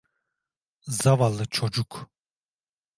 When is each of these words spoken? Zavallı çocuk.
Zavallı 1.01 1.45
çocuk. 1.45 2.09